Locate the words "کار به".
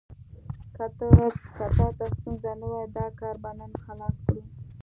3.19-3.51